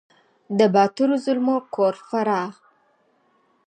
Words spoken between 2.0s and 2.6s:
فراه